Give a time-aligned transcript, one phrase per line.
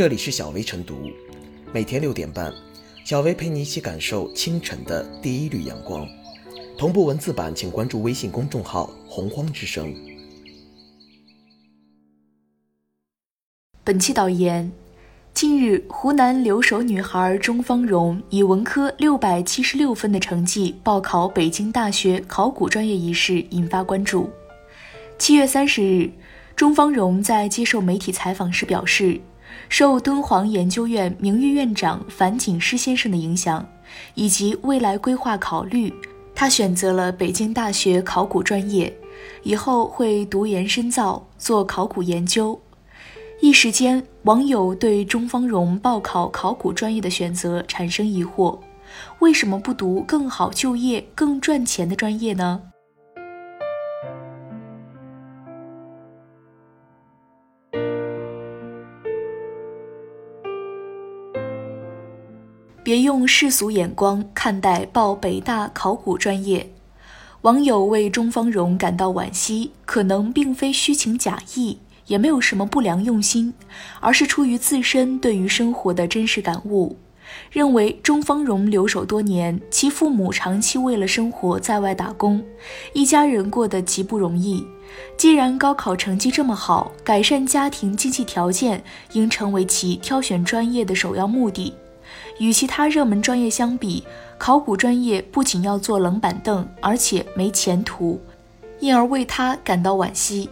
[0.00, 1.10] 这里是小薇晨读，
[1.74, 2.50] 每天六点半，
[3.04, 6.08] 小薇陪你一起感受清晨的第一缕阳光。
[6.78, 9.94] 同步文字版，请关注微信公众号“洪荒之声”。
[13.84, 14.72] 本期导言：
[15.34, 24.30] 近日，湖南留守女孩钟芳荣以文科六百七十六分的成绩报考北京大学考古专业一事引发关注。
[25.18, 26.10] 七月三十日，
[26.56, 29.20] 钟芳荣在接受媒体采访时表示。
[29.68, 33.66] 受敦煌研究院名誉院长樊锦诗先生的影响，
[34.14, 35.92] 以及未来规划考虑，
[36.34, 38.92] 他选择了北京大学考古专业，
[39.42, 42.60] 以后会读研深造，做考古研究。
[43.40, 48.58] 一时间，网友对钟芳蓉报考考古专业的选择产生疑惑：
[49.20, 52.60] 为什么不读更好就业、更赚钱的专业呢？
[62.90, 66.68] 别用世俗眼光看待报北大考古专业。
[67.42, 73.54] 网友为钟芳蓉感到惋惜，可能并非虚情假意，也没有什么不良用心，
[74.00, 76.96] 而是出于自身对于生活的真实感悟，
[77.52, 82.42] 认为钟芳蓉留守多年，其父母长期为了生活在外打工，
[82.92, 84.66] 一家人过得极不容易。
[85.16, 88.82] 既然高考成绩这么好，改善家庭经济条件
[89.12, 91.72] 应成为其挑选专业的首要目的。
[92.40, 94.02] 与其他热门专业相比，
[94.38, 98.18] 考古专业不仅要坐冷板凳，而且没前途，
[98.78, 100.48] 因而为他感到惋惜。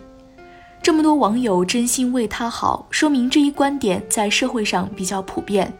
[0.82, 5.72] 这么多网友真心为他好，说明这一观点在社会上比较普遍。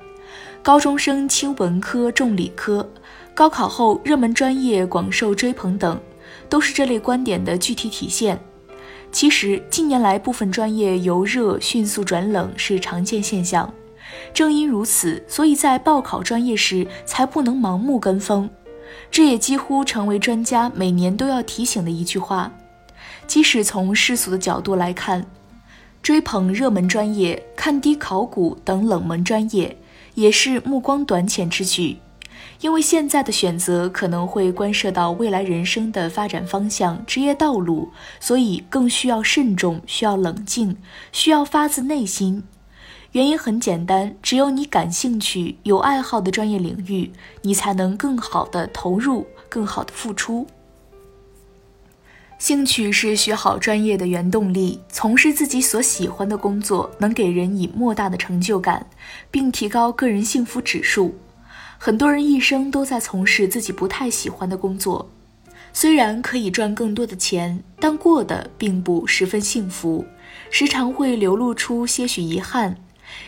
[0.62, 2.89] 高中生轻文科重理科，
[3.34, 6.00] 高考后热门专业广受追捧等，
[6.48, 8.41] 都是这类观点的具体体现。
[9.12, 13.70] 其实近年来部分专业由热迅速转冷是常见现象。
[14.33, 18.48] 正因如此，所以在报考专业时才不能盲目跟风。
[19.10, 22.53] 这也几乎成为专家每年都要提醒的一句话。
[23.26, 25.26] 即使从世俗的角度来看，
[26.03, 29.76] 追捧热门专业、看低考古等冷门专业，
[30.15, 31.98] 也是目光短浅之举。
[32.60, 40.76] 因为现在的选择可能会关涉到未来人生的发展方向、职业道路，所以更需要慎重，需要冷静，
[41.12, 42.43] 需要发自内心。
[43.12, 47.10] 原因很简单，只有你感兴趣、有爱好的专业领域，
[47.41, 50.46] 你才能更好的投入、更好的付出。
[52.38, 58.86] 兴趣是学好专业的原动力，从事自己所喜欢的工作，能给人以莫大的成就感，
[59.30, 61.14] 并提高个人幸福指数。
[61.78, 65.10] 很多人一生都在从事自己不太喜欢的工作，
[65.72, 70.04] 虽然可以赚更多的钱，但过得并不十分幸福，
[70.50, 72.76] 时常会流露出些许遗憾。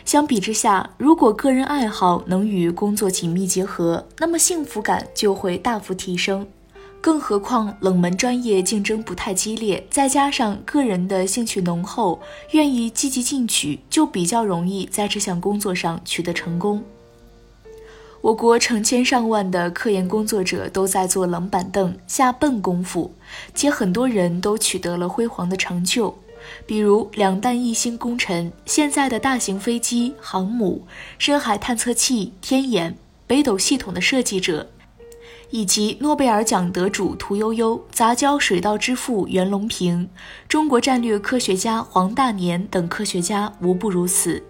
[0.04, 6.46] 相比之下，如果个人爱好能与工作紧密结合，那么幸福感就会大幅提升。
[7.02, 12.20] 更何况冷门专业竞争不太激烈，再加上个人的兴趣浓厚，
[12.50, 16.82] 愿意积极进取，就比较容易在这项工作上取得成功。
[18.20, 23.14] 我国成千上万的科研工作者都在做冷板凳、下笨功夫，
[23.54, 26.14] 且很多人都取得了辉煌的成就。
[26.67, 30.87] 比如两弹一星功臣，现在的大型飞机、航母、
[31.19, 32.97] 深海探测器、天眼、
[33.27, 34.69] 北斗系统的设计者，
[35.51, 40.09] 以及诺贝尔奖得主屠呦呦、杂交水稻之父袁隆平、
[40.49, 44.43] 中国战略科学家黄大年等科学家，无不如此。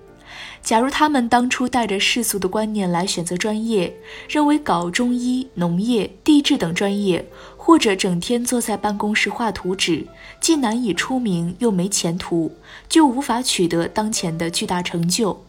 [0.62, 3.94] 假如他们当初带着世俗的观念来选择专业，
[4.28, 7.24] 认为搞中医、农业、地质等专业，
[7.56, 10.06] 或者整天坐在办公室画图纸，
[10.40, 12.52] 既难以出名又没前途，
[12.88, 15.44] 就无法取得当前的巨大成就。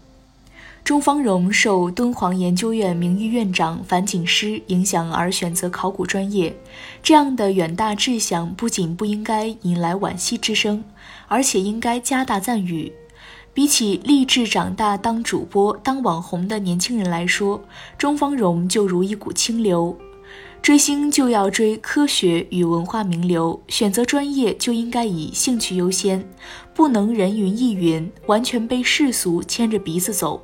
[0.83, 6.55] 钟芳蓉受敦煌研究院名誉院长樊锦诗影响而选择考古专业，
[7.03, 10.83] 这样的远大志向不仅不应该引来惋惜之声，
[11.27, 12.91] 而且应该加大赞誉。
[13.53, 17.61] 比起立志长大当主播、当网红的年轻人来说，
[17.97, 19.95] 钟芳蓉就如一股清流。
[20.61, 26.23] 追星就要追科学与文化名流，选择专业就应该以兴趣优先，
[26.73, 30.41] 不能人云亦云，完全被世俗牵着鼻子走，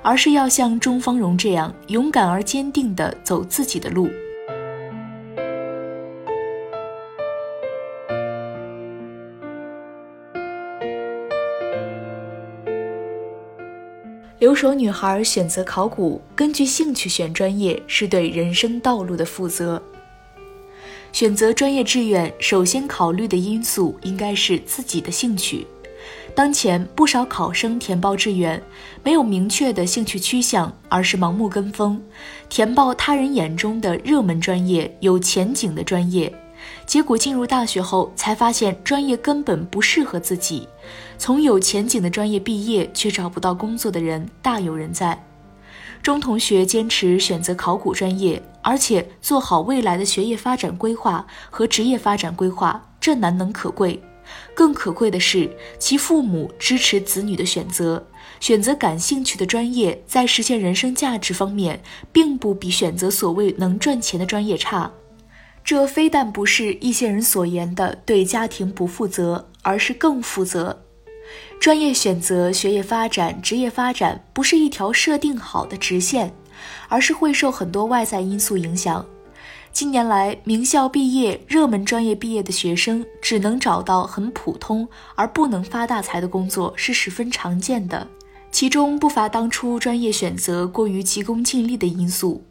[0.00, 4.08] 而是要像钟芳蓉这样勇敢而坚定地走自己的路。
[14.38, 19.82] 留守女孩选择考古，根据兴趣选专业是对人生道路的负责。
[21.12, 25.66] 选择专业志愿，首先考虑的因素应该是自己的兴趣。
[26.36, 28.62] 当前不少考生填报志愿，
[29.02, 32.00] 没有明确的兴趣趋向，而是盲目跟风，
[32.48, 36.32] 填报他人眼中的热门专业、有前景的专业，
[36.86, 40.68] 结果进入大学后才发现专业根本不适合自己。
[41.18, 45.22] 从有前景的专业毕业却找不到工作的人大有人在。
[46.02, 54.00] 钟同学坚持选择考古专业，而且做好未来的学业发展规划和职业发展规划，这难能可贵。
[54.54, 58.06] 更可贵的是，其父母支持子女的选择，
[58.40, 61.82] 选择感兴趣的专业，在实现人生价值方面，
[62.12, 64.90] 并不比选择所谓能赚钱的专业差。
[65.68, 70.82] 这非但不是一些人所言的对家庭不负责，而是更负责。
[71.60, 76.32] 专业选择、学业发展、职业发展，不是一条设定好的直线，
[76.88, 79.04] 而是会受很多外在因素影响。
[79.70, 88.08] 近年来，名校毕业、热门专业毕业的学生只能找到很普通而不能发大财的工作，是十分常见的。
[88.50, 92.42] 其中不乏当初专业选择过于急功近利的因素。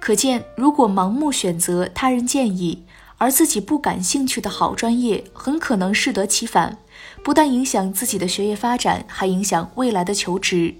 [0.00, 2.84] 可见，如果盲目选择他人建议
[3.18, 6.78] 而自己不感兴趣的好专业，很可能适得其反，
[7.22, 10.74] 不但影响自己的学业发展，还影响未来的求职。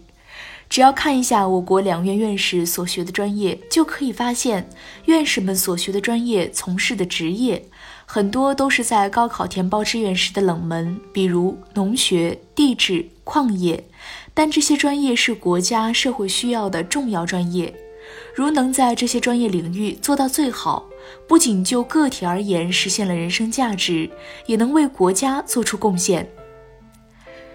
[0.70, 4.68] 只要看一下我国两院院士所学的专业，就可以发现，
[5.06, 7.64] 院士们所学的专业从事的职业，
[8.04, 13.82] 很多都是在高考填报志愿时的冷门，比如农学、地质、矿业。
[14.34, 17.74] 但这些专业是国家社会需要的重要专业，
[18.34, 20.86] 如能在这些专业领域做到最好，
[21.26, 24.08] 不仅就个体而言实现了人生价值，
[24.46, 26.28] 也能为国家做出贡献。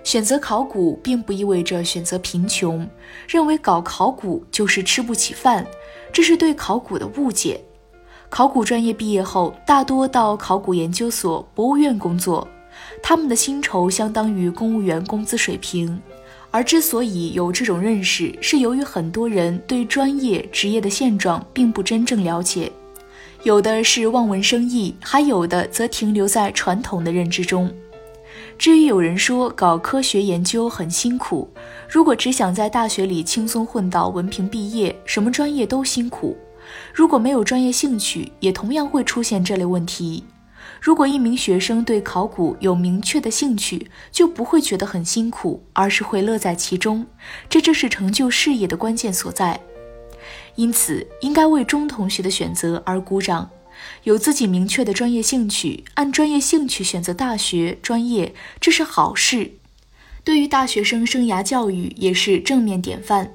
[0.04, 2.86] 选择考古并不意味着选择贫穷，
[3.28, 5.66] 认为搞考古就是吃不起饭，
[6.12, 7.62] 这是对考古的误解。
[8.30, 12.46] 考古专业毕业后，大多到考古研究所、博物院工作，
[13.02, 16.02] 他们的薪酬相当于公务员工资水平。
[16.54, 22.72] 而之所以有这种认识，是由于很多人对专业职业的现状并不真正了解，
[23.42, 27.74] 有的是望文生义，还有的则停留在传统的认知中。
[28.56, 31.50] 至于有人说搞科学研究很辛苦，
[31.90, 36.38] 如果只想在大学里轻松混到文凭毕业，什么专业都辛苦。
[36.94, 40.24] 如果没有专业兴趣，也同样会出现这类问题。
[40.84, 47.06] 如果一名学生对考古有明确的兴趣，就不会觉得很辛苦，而是会乐在其中。
[47.48, 49.62] 这正是成就事业的关键所在。
[50.56, 53.50] 因此，应该为钟同学的选择而鼓掌。
[54.04, 59.54] 有自己明确的专业兴趣，按专业兴趣选择大学专业，这是好事。
[60.26, 63.32] 对于大学生生涯教育也是正面典范。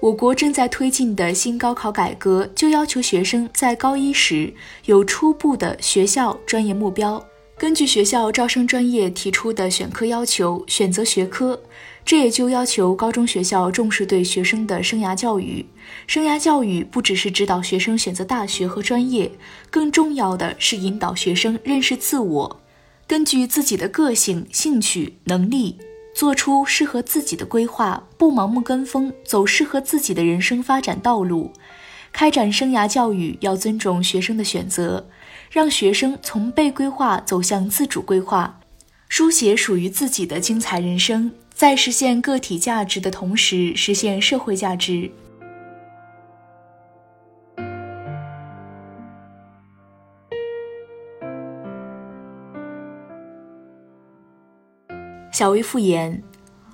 [0.00, 4.54] 我国正在推进的新高考改革，就要求学生在高一时
[4.84, 7.24] 有初步的学校专业目标，
[7.56, 11.60] 根据学校招生专业提出的选科要求选择学科。
[12.04, 15.66] 这也就要求高中学校重视对学生的生涯教育。
[16.06, 19.30] 生涯教育不只是指导学生选择大学和专业，
[19.68, 22.60] 更重要的是引导学生认识自我，
[23.06, 25.76] 根据自己的个性、兴趣、能力，
[26.18, 31.52] 做出适合自己的规划，不盲目跟风，走适合自己的人生发展道路。
[32.10, 35.08] 开展生涯教育要尊重学生的选择，
[35.48, 38.58] 让学生从被规划走向自主规划，
[39.08, 41.30] 书写属于自己的精彩人生。
[41.54, 45.12] 在实现个体价值的同时，实现社会价值。
[55.38, 56.20] 小薇复言：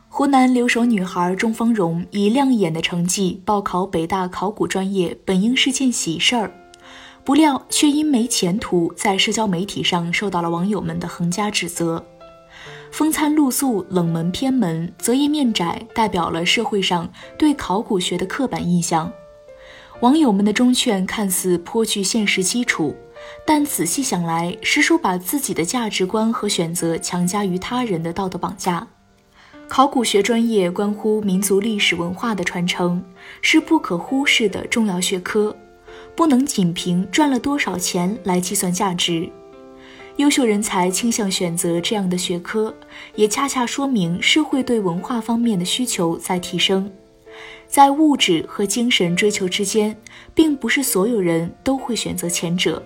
[0.09, 6.51] 湖南留守女孩钟芳蓉以亮眼的成绩报考北大考古专业，本应是件喜事儿，
[7.25, 12.03] 不料却因没前途，在社交媒体上受到了网友们的横加指责。
[12.91, 19.13] 风餐露宿、冷门偏门、择业面窄，代表了社会上对考古学的刻板印象。
[20.01, 22.97] 网友们的忠劝看似颇具现实基础，
[23.47, 28.87] 但仔细想来，实属把自己的价值观和选择强加于他人的道德绑架。
[29.67, 33.03] 考古学专业关乎民族历史文化的传承，
[33.41, 35.57] 是不可忽视的重要学科，
[36.15, 39.29] 不能仅凭赚了多少钱来计算价值。
[40.17, 42.73] 优秀人才倾向选择这样的学科，
[43.17, 46.91] 也恰恰说明社会对文化方面的需求在提升。
[47.67, 49.97] 在物质和精神追求之间，
[50.33, 52.81] 并不是所有人都会选择前者。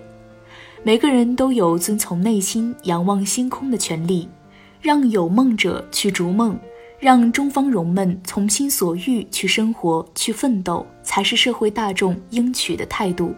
[0.83, 4.27] 每个人都有遵从内心、仰望星空的权利。
[4.81, 6.57] 让有梦者去逐梦，
[6.99, 13.35] 让中方荣们从心所欲去生活、去奋斗，才是社会大众应取的态度。